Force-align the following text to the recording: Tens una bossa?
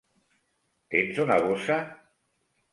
Tens 0.95 1.21
una 1.27 1.39
bossa? 1.45 1.79